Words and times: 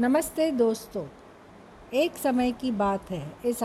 नमस्ते 0.00 0.50
दोस्तों। 0.50 1.06
एक 1.94 2.16
समय 2.16 2.52
की 2.52 2.70
बात 2.70 3.10
है। 3.10 3.36
इस 3.44 3.60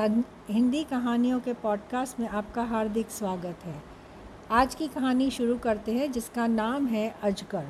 हिंदी 0.49 0.83
कहानियों 0.83 1.39
के 1.39 1.53
पॉडकास्ट 1.53 2.19
में 2.19 2.29
आपका 2.29 2.63
हार्दिक 2.63 3.09
स्वागत 3.09 3.65
है। 3.65 3.83
आज 4.51 4.75
की 4.75 4.87
कहानी 4.87 5.29
शुरू 5.29 5.57
करते 5.57 5.91
हैं, 5.91 6.11
जिसका 6.11 6.47
नाम 6.47 6.85
है 6.85 7.15
अजगर। 7.23 7.67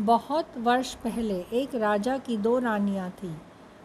बहुत 0.00 0.46
वर्ष 0.58 0.94
पहले 0.94 1.40
एक 1.40 1.74
राजा 1.74 2.18
की 2.18 2.36
दो 2.36 2.58
रानियाँ 2.58 3.10
थीं। 3.10 3.34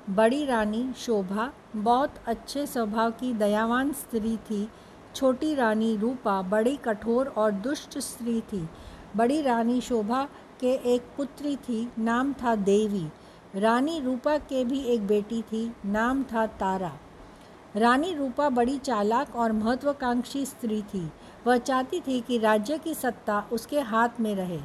बड़ी 0.10 0.46
रानी 0.46 0.94
शोभा, 0.98 1.54
बहुत 1.76 2.14
अच्छे 2.26 2.68
स्वभाव 2.68 3.12
की 3.12 3.34
दयावान 3.34 3.94
स्त्री 3.94 4.38
थी। 4.38 4.70
छोटी 5.16 5.56
रानी 5.56 5.98
रूपा, 5.98 6.42
बड़ी 6.42 6.78
कठोर 6.78 7.28
और 7.28 7.52
दुष्ट 7.52 7.98
स्त्री 7.98 8.42
थी। 8.42 8.70
बड़ी 9.16 9.42
रानी 9.42 9.82
शोभा 9.82 10.28
के 10.60 10.72
एक 10.74 11.02
पुत्री 11.02 11.56
थी, 11.56 11.92
नाम 12.00 12.34
था 12.34 12.56
देवी। 12.56 13.08
रानी 13.56 14.00
रूपा 14.00 14.38
के 14.38 14.66
भी 14.66 14.80
एक 14.80 15.08
बेटी 15.08 15.42
थी, 15.42 15.74
नाम 15.86 16.24
था 16.24 16.46
तारा। 16.46 16.92
रानी 17.76 18.14
रूपा 18.14 18.50
बड़ी 18.50 18.78
चालाक 18.78 19.36
और 19.36 19.52
महत्वाकांक्षी 19.52 20.46
स्त्री 20.46 20.82
थी। 20.82 21.12
वह 21.48 21.58
चाहती 21.58 22.00
थी 22.00 22.22
कि 22.22 22.38
राज्य 22.38 22.78
की 22.78 22.94
सत्ता 22.94 23.46
उसके 23.52 23.80
हाथ 23.80 24.10
में 24.20 24.36
रहे। 24.36 24.60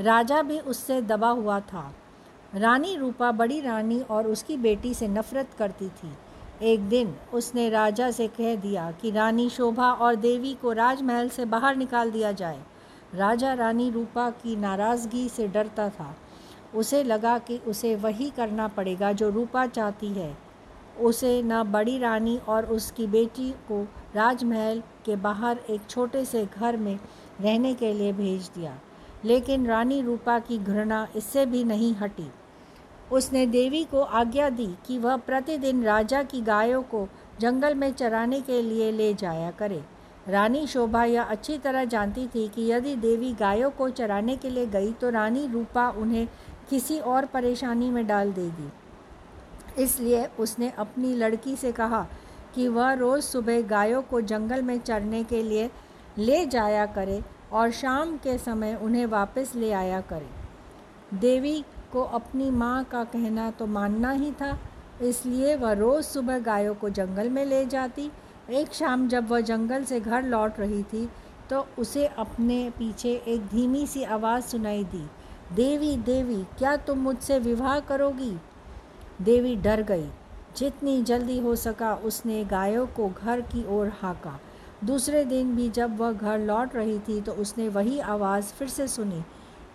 राजा 0.00 0.42
भी 0.42 0.58
उससे 0.58 1.02
दबा 1.02 1.28
हुआ 1.28 1.60
था। 1.60 1.94
रानी 2.54 2.96
रूपा 2.96 3.32
बड़ी 3.32 3.60
रानी 3.60 4.00
और 4.00 4.26
उसकी 4.26 4.56
बेटी 4.56 4.94
से 4.94 5.08
नफरत 5.08 5.48
करती 5.58 5.88
थी। 5.88 6.12
एक 6.62 6.88
दिन 6.88 7.16
उसने 7.32 7.70
राजा 7.70 8.10
से 8.10 8.28
कह 8.28 8.56
दिया 8.56 8.90
कि 8.90 9.10
रानी 9.10 9.50
शोभा 9.50 9.92
और 9.92 10.14
देवी 10.14 10.54
को 10.54 10.72
राजमहल 10.72 11.28
से 11.28 11.44
बाहर 11.44 11.76
निकाल 11.76 12.10
दिया 12.10 12.32
जाए। 12.32 12.60
राजा 13.14 13.52
रानी 13.52 13.90
रूपा 13.90 14.30
की 14.30 14.56
नाराज़गी 14.56 15.28
से 15.28 15.48
डरता 15.48 15.88
था। 15.88 16.16
उसे 16.74 17.02
लगा 17.04 17.38
कि 17.38 17.56
उसे 17.58 17.94
वही 17.96 18.30
करना 18.30 18.68
पड़ेगा 18.68 19.12
जो 19.12 19.28
रूपा 19.30 19.66
चाहती 19.66 20.08
है। 20.08 20.36
उसे 21.00 21.42
न 21.42 21.62
बड़ी 21.62 21.98
रानी 21.98 22.36
और 22.48 22.66
उसकी 22.66 23.06
बेटी 23.06 23.50
को 23.68 23.82
राजमहल 24.14 24.82
के 25.04 25.16
बाहर 25.16 25.58
एक 25.70 25.80
छोटे 25.90 26.24
से 26.24 26.44
घर 26.46 26.76
में 26.76 26.98
रहने 27.40 27.74
के 27.74 27.92
लिए 27.92 28.12
भेज 28.12 28.50
दिया, 28.54 28.78
लेकिन 29.24 29.66
रानी 29.66 30.00
रूपा 30.02 30.38
की 30.38 30.58
घृणा 30.58 31.06
इससे 31.16 31.46
भी 31.46 31.62
नहीं 31.64 31.94
हटी। 31.94 32.30
उसने 33.12 33.46
देवी 33.46 33.84
को 33.84 34.00
आज्ञा 34.00 34.48
दी 34.50 34.66
कि 34.86 34.98
वह 34.98 35.16
प्रतिदिन 35.18 35.84
राजा 35.84 36.22
की 36.22 36.40
गायों 36.40 36.82
को 36.82 37.06
जंगल 37.40 37.74
में 37.74 37.92
चराने 37.92 38.40
के 38.40 38.60
लिए 38.62 38.90
ले 38.92 39.12
जाया 39.14 39.50
करे। 39.50 39.82
रानी 40.28 40.66
शोभा 40.66 41.04
यह 41.04 41.22
अच्छी 41.24 41.56
तरह 41.58 41.84
जानती 41.84 42.26
थी 42.26 42.46
कि 42.48 42.70
यदि 42.70 42.94
देवी 42.96 43.32
गायों 43.32 43.70
को 43.70 43.88
चराने 43.90 44.36
के 44.36 44.50
लिए 44.50 44.66
गई 44.66 44.92
तो 44.92 45.10
रानी 45.10 45.46
रूपा 45.46 45.88
उन्हें 45.90 46.26
किसी 46.70 46.98
और 47.00 47.26
परेशानी 47.26 47.90
में 47.90 48.06
डाल 48.06 48.32
देगी। 48.32 49.82
इसलिए 49.82 50.24
उसने 50.38 50.70
अपनी 50.78 51.14
लड़की 51.14 51.56
से 51.56 51.72
कहा 51.72 52.06
कि 52.54 52.68
वह 52.68 52.92
रोज़ 52.94 53.24
सुबह 53.24 53.60
गायों 53.68 54.02
को 54.02 54.20
जंगल 54.22 54.62
में 54.62 54.78
चरने 54.78 55.22
के 55.24 55.42
लिए 55.42 55.70
ले 56.18 56.44
जाया 56.46 56.86
करे 56.88 57.22
और 57.52 57.70
शाम 57.72 58.16
के 58.16 58.36
समय 58.38 58.78
उन्हें 58.82 59.04
वापस 59.06 59.52
ले 59.54 59.72
आया 59.72 60.00
करे। 60.02 61.18
देवी 61.18 61.62
को 61.92 62.02
अपनी 62.02 62.50
माँ 62.52 62.84
का 62.84 63.04
कहना 63.04 63.50
तो 63.50 63.66
मानना 63.66 64.10
ही 64.10 64.32
था, 64.32 64.58
इसलिए 65.02 65.54
वह 65.56 65.72
रोज़ 65.72 66.06
सुबह 66.06 66.38
गायों 66.40 66.74
को 66.74 66.88
जंगल 66.90 67.28
में 67.28 67.44
ले 67.44 67.64
जाती। 67.66 68.10
एक 68.50 68.72
शाम 68.74 69.06
जब 69.08 69.28
वह 69.28 69.40
जंगल 69.42 69.84
से 69.84 70.00
घर 70.00 70.22
लौट 70.24 70.58
रही 70.60 70.82
थी 70.82 71.08
तो 71.50 71.66
उसे 71.78 72.06
अपने 72.06 72.58
पीछे 72.78 73.10
एक 73.26 73.46
धीमी 73.46 73.86
सी 73.86 74.02
आवाज़ 74.04 74.44
सुनाई 74.44 74.84
दी। 74.84 75.04
देवी 75.48 75.96
देवी, 75.96 76.42
क्या 76.58 76.74
तुम 76.76 76.98
मुझसे 76.98 77.38
विवाह 77.38 77.78
करोगी? 77.80 78.36
देवी 79.22 79.54
डर 79.56 79.82
गई। 79.82 80.08
जितनी 80.56 81.02
जल्दी 81.02 81.38
हो 81.38 81.54
सका 81.56 81.94
उसने 81.94 82.44
गायों 82.44 82.86
को 82.86 83.08
घर 83.08 83.40
की 83.42 83.64
ओर 83.68 83.92
हाँका। 84.02 84.38
दूसरे 84.84 85.24
दिन 85.24 85.54
भी 85.56 85.68
जब 85.70 85.96
वह 85.98 86.12
घर 86.12 86.38
लौट 86.38 86.74
रही 86.76 86.98
थी 86.98 87.20
तो 87.20 87.32
उसने 87.32 87.68
वही 87.68 87.98
आवाज़ 88.00 88.52
फिर 88.52 88.68
से 88.68 88.88
सुनी। 88.88 89.22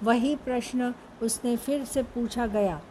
वही 0.04 0.36
प्रश्न 0.36 0.94
उसने 1.22 1.56
फिर 1.58 1.86
से 1.86 2.04
पूछा 2.06 2.48
गया, 2.48 2.82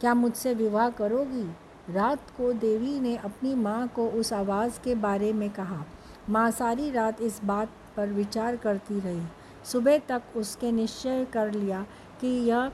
क्या 0.00 0.14
मुझसे 0.14 0.54
विवाह 0.54 0.88
करोगी? 0.90 1.46
रात 1.90 2.30
को 2.36 2.52
देवी 2.52 2.98
ने 3.00 3.16
अपनी 3.16 3.54
माँ 3.54 3.86
को 3.88 4.08
उस 4.10 4.32
आवाज़ 4.32 4.80
के 4.84 4.94
बारे 4.94 5.32
में 5.32 5.48
कहा। 5.50 5.84
माँ 6.30 6.50
सारी 6.50 6.90
रात 6.90 7.20
इस 7.22 7.40
बात 7.44 7.70
पर 7.96 8.08
विचार 8.08 8.56
करती 8.56 9.00
रही। 9.00 9.22
सुबह 9.64 9.98
तक 9.98 10.22
उसके 10.36 10.70
निश्चय 10.72 11.26
कर 11.32 11.52
लिया 11.52 11.84
कि 12.24 12.30
यह 12.48 12.70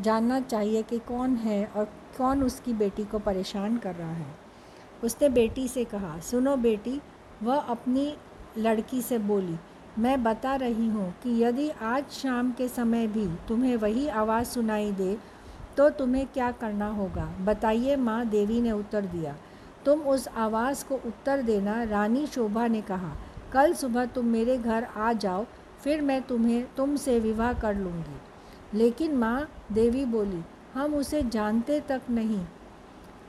जानना 0.00 0.40
चाहिए 0.40 0.82
कि 0.82 0.98
कौन 0.98 1.34
है 1.36 1.64
और 1.66 1.84
कौन 2.18 2.42
उसकी 2.42 2.72
बेटी 2.72 3.04
को 3.04 3.18
परेशान 3.18 3.76
कर 3.76 3.94
रहा 3.94 4.12
है। 4.12 4.26
उसने 5.04 5.28
बेटी 5.28 5.66
से 5.68 5.84
कहा, 5.84 6.18
सुनो 6.20 6.56
बेटी, 6.56 7.00
वह 7.42 7.56
अपनी 7.56 8.14
लड़की 8.58 9.02
से 9.02 9.18
बोली, 9.18 9.56
मैं 9.98 10.22
बता 10.24 10.54
रही 10.56 10.88
हूँ 10.88 11.10
कि 11.22 11.42
यदि 11.42 11.68
आज 11.82 12.10
शाम 12.12 12.52
के 12.52 12.68
समय 12.68 13.06
भी 13.06 13.26
तुम्हें 13.48 13.76
वही 13.76 14.08
आवाज़ 14.08 14.46
सुनाई 14.46 14.90
दे 14.92 15.16
तो 15.76 15.90
तुम्हें 15.90 16.26
क्या 16.26 16.50
करना 16.50 16.88
होगा? 16.88 17.24
बताइए, 17.40 17.96
माँ 17.96 18.24
देवी 18.26 18.60
ने 18.60 18.72
उत्तर 18.72 19.06
दिया। 19.06 19.36
तुम 19.84 20.00
उस 20.00 20.28
आवाज़ 20.28 20.84
को 20.84 20.94
उत्तर 20.96 21.42
देना, 21.42 21.82
रानी 21.84 22.26
शोभा 22.26 22.66
ने 22.66 22.82
कहा, 22.82 23.16
कल 23.52 23.74
सुबह 23.74 24.06
तुम 24.06 24.26
मेरे 24.26 24.58
घर 24.58 24.84
आ 24.84 25.12
जाओ, 25.12 25.46
फिर 25.80 26.02
मैं 26.02 26.22
तुम्हें, 26.22 26.64
तुमसे 26.76 27.18
विवाह 27.20 27.52
कर 27.52 27.76
लूँगी। 27.76 28.20
लेकिन 28.74 29.14
माँ 29.14 29.48
देवी 29.72 30.04
बोली, 30.04 30.42
हम 30.74 30.94
उसे 30.94 31.22
जानते 31.22 31.80
तक 31.80 32.02
नहीं। 32.10 32.44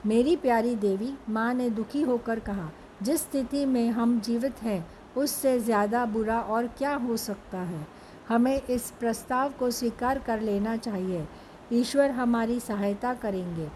मेरी 0.06 0.36
प्यारी 0.36 0.76
देवी 0.76 1.14
माँ 1.30 1.54
ने 1.54 1.70
दुखी 1.70 2.02
होकर 2.02 2.40
कहा, 2.40 2.70
जिस 3.02 3.22
स्थिति 3.22 3.66
में 3.66 3.90
हम 3.90 4.20
जीवित 4.20 4.62
हैं, 4.64 4.86
उससे 5.18 5.60
ज़्यादा 5.60 6.06
बुरा 6.06 6.40
और 6.40 6.68
क्या 6.68 6.96
हो 6.96 7.18
सकता 7.18 7.58
है? 7.60 7.88
हमें 8.30 8.62
इस 8.62 8.92
प्रस्ताव 9.00 9.52
को 9.60 9.72
स्वीकार 9.72 10.20
कर 10.20 10.42
लेना 10.42 10.76
चाहिए। 10.78 11.26
ईश्वर 11.74 12.12
हमारी 12.12 12.60
सहायता 12.60 13.14
करेंगे। 13.14 13.70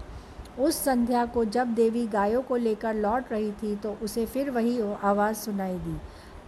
उस 0.59 0.84
संध्या 0.84 1.25
को 1.25 1.44
जब 1.46 1.74
देवी 1.74 2.06
गायों 2.07 2.41
को 2.41 2.56
लेकर 2.56 2.94
लौट 2.94 3.31
रही 3.31 3.51
थी 3.53 3.75
तो 3.75 3.96
उसे 4.03 4.25
फिर 4.25 4.50
वही 4.50 4.80
आवाज़ 5.03 5.38
सुनाई 5.38 5.78
दी। 5.78 5.97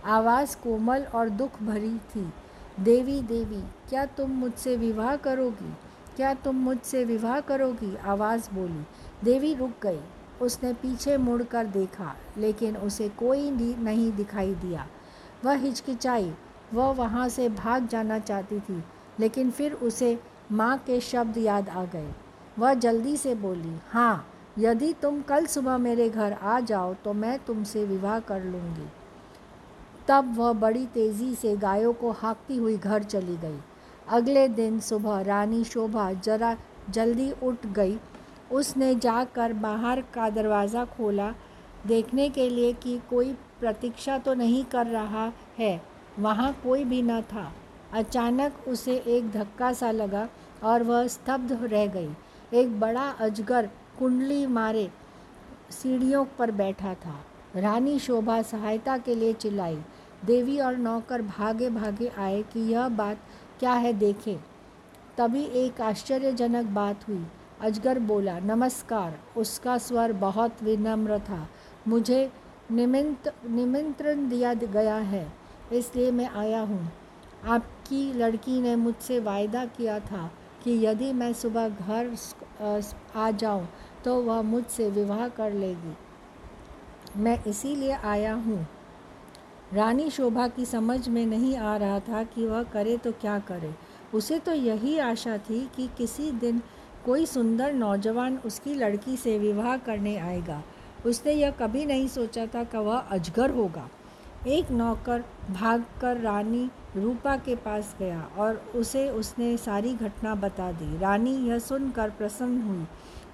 आवाज़ 0.05 0.55
कोमल 0.57 1.03
और 1.15 1.29
दुख 1.29 1.61
भरी 1.63 1.97
थी। 2.09 2.25
देवी 2.79 3.21
देवी, 3.21 3.61
क्या 3.89 4.05
तुम 4.05 4.31
मुझसे 4.31 4.75
विवाह 4.75 5.15
करोगी? 5.15 5.73
क्या 6.15 6.33
तुम 6.33 6.55
मुझसे 6.55 7.03
विवाह 7.05 7.39
करोगी? 7.39 7.95
आवाज़ 7.95 8.49
बोली। 8.53 8.85
देवी 9.23 9.53
रुक 9.53 9.71
गई। 9.83 9.99
उसने 10.41 10.73
पीछे 10.73 11.17
मुड़कर 11.17 11.65
देखा, 11.65 12.15
लेकिन 12.37 12.77
उसे 12.77 13.09
कोई 13.09 13.49
नहीं 13.51 14.11
दिखाई 14.11 14.53
दिया। 14.55 14.87
वह 15.45 15.55
हिचकिचाई। 15.55 16.31
वह 16.73 16.91
वहाँ 16.91 17.27
से 17.29 17.49
भाग 17.49 17.87
जाना 17.87 18.19
चाहती 18.19 18.59
थी, 18.59 18.83
लेकिन 19.19 19.51
फिर 19.51 19.73
उसे 19.73 20.19
माँ 20.51 20.77
के 20.77 20.99
शब्द 21.01 21.37
याद 21.37 21.69
आ 21.69 21.83
गए। 21.85 22.11
वह 22.59 22.73
जल्दी 22.73 23.17
से 23.17 23.35
बोली 23.35 23.79
हाँ 23.89 24.27
यदि 24.59 24.93
तुम 24.93 25.21
कल 25.21 25.45
सुबह 25.45 25.77
मेरे 25.77 26.09
घर 26.09 26.33
आ 26.33 26.59
जाओ 26.59 26.93
तो 26.93 27.13
मैं 27.13 27.37
तुमसे 27.39 27.85
विवाह 27.85 28.19
कर 28.19 28.43
लूँगी। 28.43 28.87
तब 30.11 30.33
वह 30.37 30.51
बड़ी 30.53 30.85
तेज़ी 30.85 31.33
से 31.35 31.55
गायों 31.57 31.91
को 31.93 32.11
हाँकती 32.11 32.55
हुई 32.57 32.77
घर 32.77 33.03
चली 33.03 33.35
गई। 33.37 33.59
अगले 34.07 34.47
दिन 34.47 34.79
सुबह 34.79 35.21
रानी 35.21 35.63
शोभा 35.63 36.11
जरा 36.13 36.55
जल्दी 36.89 37.31
उठ 37.43 37.65
गई। 37.67 37.97
उसने 38.51 38.93
जाकर 38.95 39.53
बाहर 39.53 40.01
का 40.13 40.29
दरवाज़ा 40.29 40.83
खोला, 40.87 41.29
देखने 41.87 42.27
के 42.29 42.49
लिए 42.49 42.73
कि 42.73 42.99
कोई 43.09 43.31
प्रतीक्षा 43.59 44.17
तो 44.17 44.33
नहीं 44.33 44.63
कर 44.65 44.87
रहा 44.87 45.31
है, 45.59 45.81
वहाँ 46.19 46.51
कोई 46.63 46.83
भी 46.83 47.01
न 47.01 47.21
था। 47.23 47.51
अचानक 47.93 48.67
उसे 48.67 48.95
एक 49.07 49.31
धक्का 49.31 49.71
सा 49.73 49.91
लगा 49.91 50.27
और 50.63 50.83
वह 50.83 51.07
स्तब्ध 51.07 51.57
रह 51.63 51.85
गई। 51.87 52.09
एक 52.53 52.79
बड़ा 52.79 53.09
अजगर 53.21 53.69
कुंडली 53.99 54.45
मारे 54.49 54.89
सीढ़ियों 55.71 56.25
पर 56.39 56.51
बैठा 56.51 56.93
था। 56.95 57.19
रानी 57.55 57.97
शोभा 57.99 58.41
सहायता 58.41 58.97
के 58.97 59.15
लिए 59.15 59.33
चिल्लाई। 59.33 59.77
देवी 60.25 60.57
और 60.59 60.77
नौकर 60.77 61.21
भागे 61.21 61.69
भागे 61.69 62.07
आए 62.09 62.41
कि 62.43 62.59
यह 62.71 62.87
बात 62.89 63.19
क्या 63.59 63.73
है 63.73 63.93
देखें। 63.95 64.37
तभी 65.17 65.43
एक 65.57 65.81
आश्चर्यजनक 65.81 66.65
बात 66.67 67.07
हुई। 67.07 67.25
अजगर 67.61 67.99
बोला, 68.01 68.39
नमस्कार, 68.39 69.19
उसका 69.37 69.77
स्वर 69.77 70.13
बहुत 70.13 70.63
विनम्र 70.63 71.19
था। 71.19 71.47
मुझे 71.87 72.29
निमंत्र 72.71 73.31
निमंत्रण 73.47 74.27
दिया 74.29 74.53
गया 74.55 74.95
है, 74.95 75.27
इसलिए 75.73 76.11
मैं 76.11 76.29
आया 76.29 76.61
हूँ। 76.61 76.91
आपकी 77.45 78.11
लड़की 78.13 78.59
ने 78.61 78.75
मुझसे 78.75 79.19
वायदा 79.19 79.65
किया 79.67 79.99
था 80.01 80.29
कि 80.63 80.73
यदि 80.85 81.11
मैं 81.13 81.31
सुबह 81.33 81.69
घर 81.69 82.15
आ 83.15 83.29
जाऊँ 83.31 83.67
तो 84.03 84.15
वह 84.21 84.41
मुझसे 84.43 84.89
विवाह 84.89 85.27
कर 85.29 85.53
लेगी। 85.53 85.95
मैं 87.17 87.37
इसीलिए 87.43 87.91
आया 87.93 88.33
हूँ। 88.35 88.65
रानी 89.73 90.09
शोभा 90.09 90.47
की 90.47 90.65
समझ 90.65 91.07
में 91.09 91.25
नहीं 91.25 91.55
आ 91.57 91.75
रहा 91.77 91.99
था 91.99 92.23
कि 92.23 92.45
वह 92.45 92.63
करे 92.63 92.95
तो 92.97 93.11
क्या 93.11 93.37
करे। 93.39 93.73
उसे 94.13 94.39
तो 94.39 94.53
यही 94.53 94.97
आशा 94.99 95.37
थी 95.39 95.59
कि 95.75 95.87
किसी 95.97 96.31
दिन 96.31 96.61
कोई 97.05 97.25
सुंदर 97.25 97.73
नौजवान 97.73 98.37
उसकी 98.37 98.73
लड़की 98.73 99.15
से 99.17 99.37
विवाह 99.39 99.77
करने 99.77 100.15
आएगा। 100.17 100.61
उसने 101.05 101.33
यह 101.33 101.51
कभी 101.51 101.85
नहीं 101.85 102.07
सोचा 102.07 102.45
था 102.45 102.63
कि 102.63 102.77
वह 102.77 102.97
अजगर 102.97 103.49
होगा। 103.49 103.87
एक 104.47 104.71
नौकर 104.71 105.23
भागकर 105.51 106.17
रानी 106.17 106.69
रूपा 106.95 107.35
के 107.37 107.55
पास 107.55 107.95
गया 107.99 108.21
और 108.37 108.55
उसे 108.75 109.09
उसने 109.09 109.55
सारी 109.57 109.93
घटना 109.93 110.35
बता 110.35 110.71
दी। 110.71 110.97
रानी 110.97 111.35
यह 111.49 111.59
सुनकर 111.59 112.09
प्रसन्न 112.09 112.61
हुई। 112.61 112.85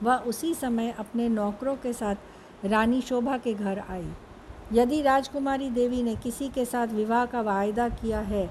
वह 0.04 0.16
उसी 0.28 0.54
समय 0.54 0.94
अपने 1.00 1.30
नौकरों 1.30 1.76
के 1.76 1.94
साथ 1.94 2.66
रानी 2.66 3.02
शोभा 3.02 3.38
के 3.38 3.54
घर 3.54 3.84
आई। 3.90 4.08
यदि 4.74 5.02
राजकुमारी 5.02 5.70
देवी 5.70 6.02
ने 6.04 6.16
किसी 6.16 6.48
के 6.50 6.66
साथ 6.66 6.88
विवाह 6.88 7.26
का 7.26 7.42
वायदा 7.42 7.88
किया 7.90 8.20
है, 8.20 8.50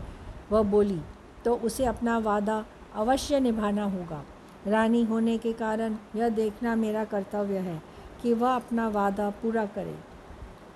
वह 0.52 0.62
बोली 0.62 1.00
तो 1.44 1.54
उसे 1.54 1.84
अपना 1.84 2.16
वादा 2.18 2.64
अवश्य 2.94 3.40
निभाना 3.40 3.84
होगा। 3.84 4.22
रानी 4.66 5.02
होने 5.04 5.36
के 5.38 5.52
कारण 5.52 5.96
यह 6.16 6.28
देखना 6.28 6.74
मेरा 6.76 7.04
कर्तव्य 7.04 7.58
है 7.58 7.80
कि 8.22 8.32
वह 8.34 8.54
अपना 8.54 8.88
वादा 8.88 9.28
पूरा 9.42 9.64
करे। 9.66 9.94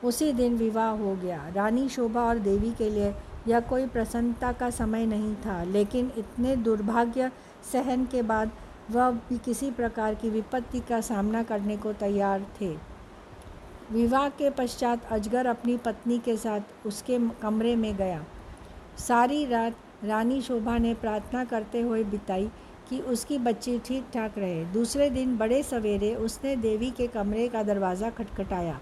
उसी 0.04 0.32
दिन 0.32 0.56
विवाह 0.56 0.90
हो 0.90 1.14
गया। 1.14 1.48
रानी 1.52 1.88
शोभा 1.88 2.22
और 2.22 2.38
देवी 2.38 2.70
के 2.70 2.90
लिए 2.90 3.14
यह 3.48 3.60
कोई 3.60 3.86
प्रसन्नता 3.86 4.52
का 4.52 4.70
समय 4.70 5.06
नहीं 5.06 5.34
था, 5.36 5.62
लेकिन 5.64 6.10
इतने 6.18 6.56
दुर्भाग्य 6.56 7.30
सहन 7.72 8.04
के 8.06 8.22
बाद 8.22 8.50
वह 8.90 9.10
भी 9.10 9.38
किसी 9.38 9.70
प्रकार 9.70 10.14
की 10.14 10.30
विपत्ति 10.30 10.80
का 10.80 11.00
सामना 11.00 11.42
करने 11.42 11.76
को 11.76 11.92
तैयार 11.92 12.46
थे। 12.60 12.89
विवाह 13.92 14.28
के 14.30 14.50
पश्चात 14.50 15.04
अजगर 15.12 15.46
अपनी 15.46 15.76
पत्नी 15.76 16.18
के 16.18 16.36
साथ 16.36 16.86
उसके 16.86 17.18
कमरे 17.42 17.74
में 17.76 17.96
गया। 17.96 18.24
सारी 18.98 19.44
रात 19.46 19.76
रानी 20.04 20.40
शोभा 20.42 20.76
ने 20.78 20.92
प्रार्थना 20.94 21.44
करते 21.44 21.80
हुए 21.80 22.02
बिताई 22.04 22.48
कि 22.88 23.00
उसकी 23.04 23.38
बच्ची 23.38 23.78
ठीक 23.78 24.04
ठाक 24.14 24.38
रहे। 24.38 24.64
दूसरे 24.64 25.08
दिन 25.10 25.36
बड़े 25.36 25.62
सवेरे 25.62 26.14
उसने 26.16 26.54
देवी 26.58 26.90
के 26.90 27.06
कमरे 27.06 27.48
का 27.48 27.62
दरवाज़ा 27.62 28.10
खटखटाया। 28.10 28.78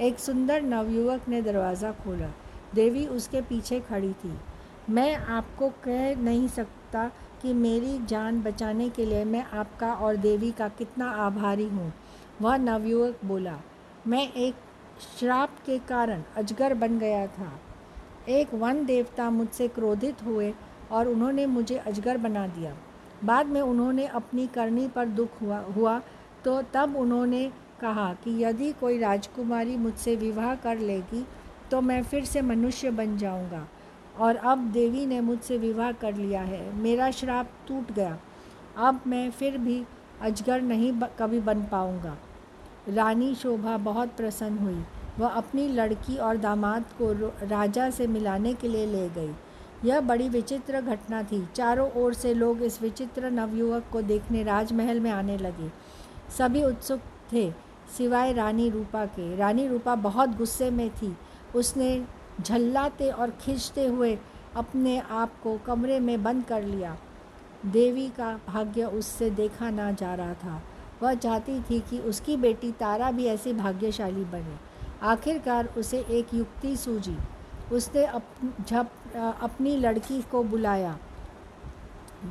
एक 0.00 0.18
सुंदर 0.18 0.62
नवयुवक 0.62 1.28
ने 1.28 1.42
दरवाज़ा 1.42 1.90
खोला। 1.94 2.30
देवी 2.74 3.04
उसके 3.08 3.40
पीछे 3.40 3.80
खड़ी 3.80 4.12
थी। 4.14 4.32
मैं 4.90 5.14
आपको 5.16 5.68
कह 5.84 6.22
नहीं 6.22 6.48
सकता 6.50 7.10
कि 7.42 7.52
मेरी 7.54 7.98
जान 8.06 8.40
बचाने 8.42 8.88
के 8.90 9.06
लिए 9.06 9.24
मैं 9.24 9.44
आपका 9.54 9.92
और 9.94 10.16
देवी 10.18 10.50
का 10.52 10.68
कितना 10.70 11.10
आभारी 11.20 11.66
हूँ, 11.66 11.92
वह 12.42 12.56
नवयुवक 12.58 13.24
बोला। 13.24 13.58
मैं 14.06 14.22
एक 14.34 14.54
श्राप 15.00 15.58
के 15.66 15.78
कारण 15.78 16.22
अजगर 16.36 16.72
बन 16.74 16.98
गया 16.98 17.26
था। 17.26 17.50
एक 18.28 18.54
वन 18.54 18.84
देवता 18.84 19.28
मुझसे 19.30 19.68
क्रोधित 19.68 20.22
हुए 20.22 20.52
और 20.90 21.08
उन्होंने 21.08 21.44
मुझे 21.46 21.76
अजगर 21.76 22.16
बना 22.16 22.46
दिया। 22.46 22.74
बाद 23.24 23.46
में 23.46 23.60
उन्होंने 23.60 24.06
अपनी 24.06 24.46
करनी 24.46 24.86
पर 24.88 25.08
दुख 25.10 25.40
हुआ 25.42 25.58
हुआ 25.76 25.98
तो 26.44 26.60
तब 26.74 26.96
उन्होंने 26.96 27.44
कहा 27.80 28.12
कि 28.14 28.30
यदि 28.44 28.72
कोई 28.72 28.98
राजकुमारी 28.98 29.76
मुझसे 29.76 30.16
विवाह 30.16 30.54
कर 30.54 30.78
लेगी 30.80 31.24
तो 31.70 31.80
मैं 31.80 32.02
फिर 32.02 32.24
से 32.24 32.42
मनुष्य 32.42 32.90
बन 32.90 33.16
जाऊँगा। 33.18 33.66
और 34.18 34.36
अब 34.36 34.66
देवी 34.72 35.06
ने 35.06 35.20
मुझसे 35.20 35.58
विवाह 35.58 35.92
कर 35.92 36.14
लिया 36.14 36.42
है। 36.42 36.74
मेरा 36.76 37.10
श्राप 37.10 37.50
टूट 37.68 37.92
गया। 37.92 38.18
अब 38.78 39.00
मैं 39.06 39.30
फिर 39.30 39.58
भी 39.58 39.82
अजगर 40.20 40.60
नहीं 40.62 40.92
कभी 41.18 41.40
बन 41.40 41.62
पाऊँगा। 41.62 42.16
रानी 42.88 43.34
शोभा 43.34 43.76
बहुत 43.76 44.08
प्रसन्न 44.08 44.58
हुई। 44.58 44.84
वह 45.18 45.28
अपनी 45.28 45.68
लड़की 45.68 46.16
और 46.16 46.36
दामाद 46.36 46.84
को 47.02 47.12
राजा 47.46 47.90
से 47.90 48.06
मिलाने 48.06 48.54
के 48.54 48.68
लिए 48.68 48.86
ले 48.86 49.08
गई। 49.08 49.34
यह 49.84 50.00
बड़ी 50.00 50.28
विचित्र 50.28 50.80
घटना 50.80 51.22
थी। 51.22 51.46
चारों 51.54 51.90
ओर 51.92 52.14
से 52.14 52.34
लोग 52.34 52.62
इस 52.62 52.82
विचित्र 52.82 53.30
नवयुवक 53.30 53.84
को 53.92 54.02
देखने 54.02 54.42
राजमहल 54.42 55.00
में 55.00 55.10
आने 55.10 55.36
लगे। 55.38 55.70
सभी 56.38 56.64
उत्सुक 56.64 57.00
थे, 57.32 57.50
सिवाय 57.98 58.32
रानी 58.32 58.70
रूपा 58.70 59.06
के। 59.06 59.36
रानी 59.36 59.68
रूपा 59.68 59.94
बहुत 59.94 60.36
गुस्से 60.36 60.70
में 60.70 60.90
थी। 60.90 61.16
उसने 61.54 62.04
झल्लाते 62.40 63.10
और 63.10 63.30
खींचते 63.30 63.86
हुए 63.86 64.18
अपने 64.56 64.98
आप 64.98 65.32
को 65.42 65.58
कमरे 65.58 66.00
में 66.00 66.22
बंद 66.22 66.44
कर 66.44 66.62
लिया। 66.62 66.96
देवी 67.66 68.08
का 68.08 68.40
भाग्य 68.48 68.84
उससे 68.84 69.30
देखा 69.30 69.70
ना 69.70 69.92
जा 69.92 70.14
रहा 70.14 70.34
था। 70.34 70.62
वह 71.02 71.14
चाहती 71.14 71.60
थी 71.60 71.78
कि 71.80 71.98
उसकी 72.00 72.36
बेटी 72.36 72.70
तारा 72.72 73.10
भी 73.10 73.26
ऐसी 73.26 73.52
भाग्यशाली 73.52 74.24
बने। 74.24 74.56
आखिरकार 75.02 75.66
उसे 75.76 75.98
एक 76.10 76.34
युक्ति 76.34 76.76
सूझी। 76.76 77.16
उसने 77.72 78.04
अप, 78.04 78.22
जब 78.68 78.86
अपनी 79.16 79.76
लड़की 79.76 80.20
को 80.22 80.42
बुलाया। 80.44 80.98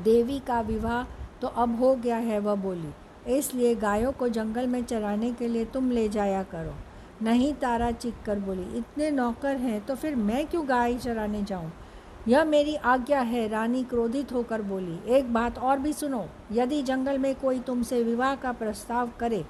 देवी 0.04 0.40
का 0.40 0.60
विवाह 0.62 1.04
तो 1.42 1.48
अब 1.48 1.80
हो 1.80 1.96
गया 1.96 2.18
है 2.18 2.40
वह 2.40 2.56
बोली। 2.56 2.94
इसलिए 3.38 3.76
गायों 3.76 4.12
को 4.12 4.28
जंगल 4.30 4.68
में 4.68 4.84
चराने 4.84 5.32
के 5.34 5.48
लिए 5.48 5.66
तुम 5.66 5.92
ले 5.92 6.08
जाया 6.10 6.44
करो। 6.44 6.74
नहीं 7.22 7.54
तारा 7.54 7.92
चिक 7.92 8.22
कर 8.26 8.40
बोली 8.40 8.78
इतने 8.78 9.10
नौकर 9.12 9.56
हैं 9.58 9.86
तो 9.86 9.96
फिर 9.96 10.16
मैं 10.16 10.46
क्यों 10.48 10.68
गाय 10.70 10.98
चराने 10.98 11.42
जाऊँ? 11.44 11.72
यह 12.28 12.44
मेरी 12.44 12.76
आज्ञा 12.76 13.20
है 13.20 13.48
रानी 13.48 13.84
क्रोधित 13.84 14.32
होकर 14.32 14.62
बोली 14.62 15.00
एक 15.10 15.34
बात 15.34 15.58
और 15.58 15.80
भी 15.80 15.94
सुनो 15.94 16.26
यदि 16.52 16.82
जंगल 16.82 17.18
में 17.18 17.34
कोई 17.36 17.60
तुमसे 17.60 18.04
विवाह 18.04 18.36
का 18.36 18.52
प्रस्ताव 18.52 19.10
करे 19.20 19.46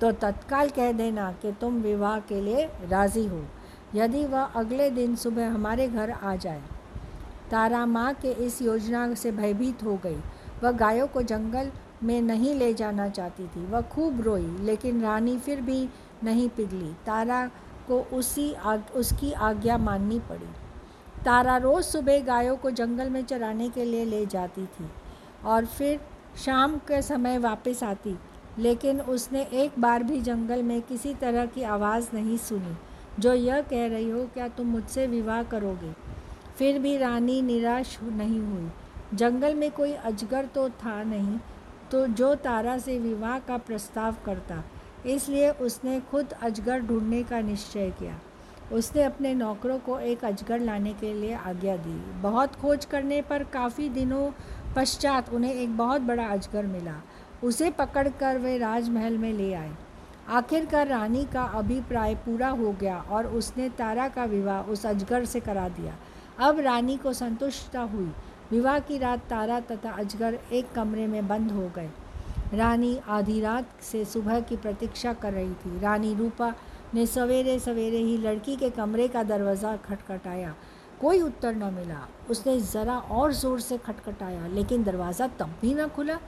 तो 0.00 0.12
तत्काल 0.12 0.68
कह 0.68 0.92
देना 0.92 1.30
कि 1.32 1.52
तुम 1.52 1.80
विवाह 1.82 2.18
के 2.20 2.40
लिए 2.40 2.64
राज़ी 2.88 3.26
हो। 3.26 3.42
यदि 3.94 4.24
वह 4.24 4.42
अगले 4.42 4.90
दिन 4.90 5.16
सुबह 5.16 5.50
हमारे 5.50 5.88
घर 5.88 6.10
आ 6.10 6.36
जाए। 6.36 6.62
तारा 7.50 7.84
माँ 7.86 8.12
के 8.14 8.32
इस 8.46 8.62
योजना 8.62 9.14
से 9.14 9.32
भयभीत 9.32 9.82
हो 9.84 9.96
गई। 9.96 10.16
वह 10.62 10.70
गायों 10.70 11.06
को 11.06 11.22
जंगल 11.22 11.70
में 12.02 12.20
नहीं 12.22 12.54
ले 12.54 12.72
जाना 12.74 13.08
चाहती 13.08 13.46
थी। 13.46 13.66
वह 13.66 13.80
खूब 13.80 14.20
रोई 14.20 14.46
लेकिन 14.60 15.02
रानी 15.02 15.36
फिर 15.38 15.60
भी 15.60 15.88
नहीं 16.24 16.48
पिघली। 16.48 16.92
तारा 17.06 17.46
को 17.88 18.00
उसी 18.12 18.52
आग, 18.54 18.82
उसकी 18.94 19.32
आज्ञा 19.32 19.78
माननी 19.78 20.18
पड़ी। 20.18 20.48
तारा 21.24 21.56
रोज़ 21.56 21.86
सुबह 21.86 22.20
गायों 22.24 22.56
को 22.56 22.70
जंगल 22.72 23.10
में 23.10 23.22
चराने 23.24 23.68
के 23.68 23.84
लिए 23.84 24.04
ले 24.04 24.24
जाती 24.26 24.64
थी 24.66 24.88
और 25.44 25.66
फिर 25.66 26.00
शाम 26.36 26.76
के 26.78 27.00
समय 27.02 27.38
वापस 27.38 27.82
आती, 27.82 28.16
लेकिन 28.58 29.00
उसने 29.00 29.42
एक 29.54 29.78
बार 29.80 30.02
भी 30.02 30.20
जंगल 30.20 30.62
में 30.62 30.80
किसी 30.82 31.14
तरह 31.14 31.46
की 31.46 31.62
आवाज़ 31.64 32.08
नहीं 32.14 32.36
सुनी, 32.38 32.76
जो 33.18 33.32
यह 33.34 33.60
कह 33.62 33.86
रही 33.88 34.10
हो, 34.10 34.24
क्या 34.34 34.48
तुम 34.48 34.66
मुझसे 34.68 35.06
विवाह 35.06 35.42
करोगे? 35.44 35.92
फिर 36.58 36.78
भी 36.78 36.96
रानी 36.98 37.40
निराश 37.42 37.98
नहीं 38.02 38.40
हुई। 38.40 38.70
जंगल 39.14 39.54
में 39.54 39.70
कोई 39.70 39.92
अजगर 39.92 40.46
तो 40.46 40.68
था 40.70 41.02
नहीं 41.04 41.38
तो 41.90 42.06
जो 42.08 42.34
तारा 42.36 42.76
से 42.78 42.98
विवाह 42.98 43.38
का 43.38 43.56
प्रस्ताव 43.60 44.16
करता, 44.26 44.62
इसलिए 45.06 45.50
उसने 45.50 46.00
खुद 46.10 46.32
अजगर 46.42 46.80
ढूँढने 46.80 47.22
का 47.22 47.40
निश्चय 47.42 47.90
किया। 47.98 48.18
उसने 48.72 49.02
अपने 49.02 49.34
नौकरों 49.34 49.78
को 49.78 49.98
एक 49.98 50.24
अजगर 50.24 50.60
लाने 50.60 50.92
के 50.92 51.12
लिए 51.14 51.34
आज्ञा 51.34 51.76
दी। 51.76 52.20
बहुत 52.22 52.54
खोज 52.54 52.84
करने 52.84 53.22
पर 53.22 53.44
काफ़ी 53.44 53.88
दिनों 53.88 54.30
पश्चात 54.76 55.32
उन्हें 55.32 55.54
एक 55.54 55.76
बहुत 55.76 56.00
बड़ा 56.00 56.26
अजगर 56.26 56.66
मिला। 56.66 56.94
उसे 57.44 57.70
पकड़कर 57.70 58.38
वे 58.38 58.58
राजमहल 58.58 59.18
में 59.18 59.32
ले 59.32 59.54
आए। 59.54 59.70
आखिरकार 60.28 60.86
रानी 60.86 61.24
का 61.24 61.42
अभिप्राय 61.42 62.14
पूरा 62.14 62.48
हो 62.48 62.72
गया 62.72 62.98
और 62.98 63.26
उसने 63.26 63.68
तारा 63.68 64.08
का 64.08 64.24
विवाह 64.24 64.62
उस 64.62 64.86
अजगर 64.86 65.24
से 65.24 65.40
करा 65.40 65.68
दिया। 65.68 65.96
अब 66.38 66.60
रानी 66.60 66.96
को 66.96 67.12
संतुष्टता 67.12 67.80
हुई। 67.80 68.12
विवाह 68.50 68.78
की 68.78 68.98
रात 68.98 69.20
तारा 69.20 69.60
तथा 69.60 69.90
अजगर 69.90 70.38
एक 70.52 70.72
कमरे 70.72 71.06
में 71.06 71.28
बंद 71.28 71.52
हो 71.52 71.70
गए। 71.76 71.90
रानी 72.54 73.00
आधी 73.08 73.40
रात 73.40 73.68
से 73.82 74.04
सुबह 74.04 74.40
की 74.40 74.56
प्रतीक्षा 74.56 75.12
कर 75.12 75.32
रही 75.32 75.52
थी। 75.52 75.80
रानी 75.80 76.14
रूपा 76.14 76.54
ने 76.94 77.06
सवेरे 77.06 77.58
सवेरे 77.58 77.98
ही 77.98 78.16
लड़की 78.18 78.56
के 78.56 78.70
कमरे 78.70 79.08
का 79.08 79.22
दरवाज़ा 79.22 79.76
खटखटाया। 79.78 80.54
कोई 81.00 81.20
उत्तर 81.20 81.54
न 81.54 81.72
मिला। 81.74 82.06
उसने 82.30 82.58
ज़रा 82.60 82.98
और 82.98 83.32
ज़ोर 83.32 83.60
से 83.60 83.78
खटखटाया, 83.78 84.46
लेकिन 84.46 84.82
दरवाज़ा 84.84 85.26
तब 85.38 85.54
भी 85.62 85.74
न 85.74 85.86
खुला। 85.88 86.18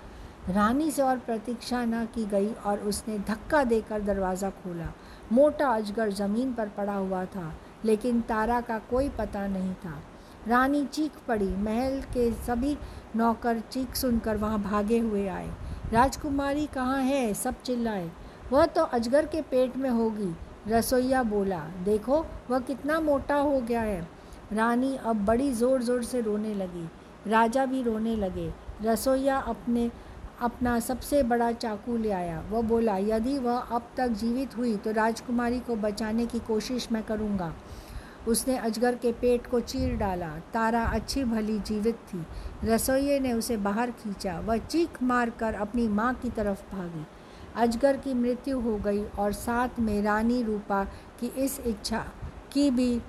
रानी 0.48 0.90
से 0.90 1.02
और 1.02 1.18
प्रतीक्षा 1.18 1.84
न 1.84 2.04
की 2.04 2.24
गई 2.26 2.48
और 2.64 2.78
उसने 2.78 3.18
धक्का 3.18 3.62
देकर 3.64 4.00
दरवाज़ा 4.00 4.50
खोला। 4.54 4.92
मोटा 5.32 5.68
अजगर 5.68 6.10
ज़मीन 6.12 6.52
पर 6.52 6.68
पड़ा 6.68 6.94
हुआ 6.94 7.24
था, 7.24 7.52
लेकिन 7.84 8.20
तारा 8.20 8.60
का 8.60 8.78
कोई 8.90 9.08
पता 9.08 9.46
नहीं 9.46 9.74
था। 9.74 9.98
रानी 10.48 10.84
चीख 10.86 11.12
पड़ी। 11.28 11.48
महल 11.48 12.00
के 12.14 12.30
सभी 12.46 12.76
नौकर 13.16 13.60
चीख 13.70 13.94
सुनकर 13.94 14.36
वहाँ 14.36 14.62
भागे 14.62 14.98
हुए 14.98 15.26
आए। 15.28 15.48
राजकुमारी 15.92 16.66
कहाँ 16.66 17.00
है? 17.00 17.32
सब 17.34 17.62
चिल्लाए। 17.62 18.10
वह 18.52 18.66
तो 18.66 18.82
अजगर 18.84 19.26
के 19.26 19.40
पेट 19.42 19.76
में 19.76 19.88
होगी। 19.90 20.34
रसोईया 20.68 21.22
बोला, 21.22 21.60
देखो, 21.84 22.24
वह 22.50 22.58
कितना 22.58 23.00
मोटा 23.00 23.36
हो 23.36 23.60
गया 23.60 23.80
है। 23.80 24.00
रानी 24.52 24.96
अब 24.96 25.24
बड़ी 25.24 25.50
ज़ोर 25.52 25.82
ज़ोर 25.82 26.02
से 26.02 26.20
रोने 26.20 26.54
लगी। 26.54 26.88
राजा 27.26 27.64
भी 27.66 27.82
रोने 27.82 28.16
लगे। 28.16 28.50
रसोईया 28.82 29.36
अपने, 29.38 29.90
अपना 30.40 30.78
सबसे 30.80 31.22
बड़ा 31.22 31.50
चाकू 31.52 31.96
ले 31.96 32.10
आया। 32.10 32.42
वह 32.50 32.62
बोला, 32.62 32.96
यदि 32.96 33.38
वह 33.38 33.56
अब 33.56 33.88
तक 33.96 34.08
जीवित 34.08 34.56
हुई 34.56 34.76
तो 34.76 34.92
राजकुमारी 34.92 35.60
को 35.60 35.76
बचाने 35.76 36.26
की 36.26 36.38
कोशिश 36.38 36.88
मैं 36.92 37.02
करूँगा। 37.02 37.52
उसने 38.28 38.56
अजगर 38.56 38.94
के 38.94 39.12
पेट 39.12 39.46
को 39.46 39.60
चीर 39.60 39.96
डाला। 39.96 40.28
तारा 40.54 40.82
अच्छी 40.84 41.24
भली 41.24 41.58
जीवित 41.58 41.96
थी। 42.08 42.24
रसोइये 42.64 43.18
ने 43.20 43.32
उसे 43.32 43.56
बाहर 43.56 43.90
खींचा। 43.90 44.38
वह 44.40 44.56
चीख 44.56 45.02
मार 45.02 45.30
कर 45.30 45.54
अपनी 45.54 45.86
माँ 45.88 46.12
की 46.14 46.30
तरफ़ 46.30 46.62
भागी। 46.72 47.04
अजगर 47.56 47.96
की 47.96 48.14
मृत्यु 48.14 48.60
हो 48.60 48.76
गई 48.76 49.04
और 49.18 49.32
साथ 49.32 49.78
में 49.80 50.02
रानी 50.02 50.42
रूपा 50.42 50.84
की 51.20 51.26
इस 51.36 51.58
इच्छा 51.60 52.04
की 52.52 52.70
भी, 52.70 53.00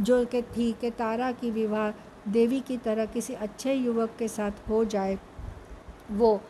जो 0.00 0.24
कि 0.24 0.42
थी 0.42 0.72
कि 0.72 0.90
तारा 0.90 1.30
की 1.32 1.50
विवाह 1.50 1.90
देवी 2.30 2.60
की 2.60 2.76
तरह 2.76 3.06
किसी 3.06 3.34
अच्छे 3.34 3.74
युवक 3.74 4.10
के 4.18 4.28
साथ 4.28 4.68
हो 4.68 4.84
जाए, 4.84 5.18
वो 6.10 6.40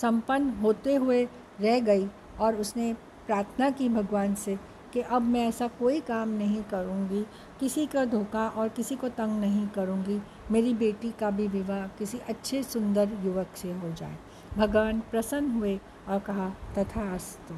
संपन्न 0.00 0.50
होते 0.52 0.94
हुए 0.94 1.22
रह 1.60 1.80
गई 1.80 2.08
और 2.40 2.56
उसने 2.56 2.92
प्रार्थना 3.26 3.70
की 3.70 3.88
भगवान 3.88 4.34
से 4.34 4.58
कि 4.92 5.00
अब 5.00 5.22
मैं 5.22 5.46
ऐसा 5.48 5.66
कोई 5.78 6.00
काम 6.00 6.28
नहीं 6.28 6.62
करूँगी, 6.62 7.24
किसी 7.60 7.86
का 7.86 8.04
धोखा 8.04 8.46
और 8.48 8.68
किसी 8.68 8.96
को 8.96 9.08
तंग 9.08 9.40
नहीं 9.40 9.66
करूँगी, 9.68 10.20
मेरी 10.50 10.74
बेटी 10.74 11.10
का 11.20 11.30
भी 11.30 11.48
विवाह 11.48 11.86
किसी 11.98 12.18
अच्छे 12.28 12.62
सुंदर 12.62 13.10
युवक 13.24 13.56
से 13.56 13.72
हो 13.72 13.92
जाए। 13.92 14.16
भगवान 14.56 15.00
प्रसन्न 15.10 15.50
हुए 15.50 15.78
और 16.08 16.18
कहा, 16.18 16.48
तथा 16.78 17.14
अस्तु। 17.14 17.54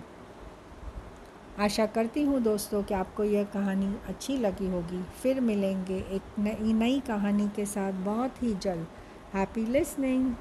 आशा 1.59 1.87
करती 1.87 2.23
हूँ 2.23 2.41
दोस्तों 2.41 2.83
कि 2.83 2.95
आपको 2.95 3.25
यह 3.25 3.45
कहानी 3.45 3.95
अच्छी 4.09 4.37
लगी 4.37 4.69
होगी। 4.69 5.03
फिर 5.03 5.41
मिलेंगे 5.41 5.99
एक 5.99 6.39
नई 6.39 6.73
नई 6.73 7.01
कहानी 7.01 7.49
के 7.49 7.67
साथ। 7.67 7.93
बहुत 7.93 8.43
ही 8.43 8.55
जल्द। 8.55 8.87
Happy 9.35 9.65
listening 9.67 10.35